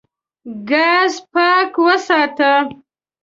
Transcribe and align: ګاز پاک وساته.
ګاز 0.69 1.13
پاک 1.33 1.73
وساته. 1.85 2.51